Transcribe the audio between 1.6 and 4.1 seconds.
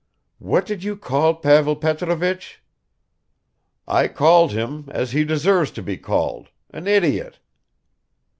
Petrovich?" "I